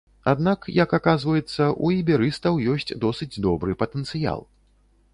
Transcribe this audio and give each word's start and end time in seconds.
Аднак, 0.29 0.63
як 0.77 0.95
аказваецца, 0.99 1.69
у 1.87 1.93
іберыстаў 1.99 2.59
ёсць 2.75 2.91
досыць 3.07 3.33
добры 3.49 3.81
патэнцыял. 3.87 4.47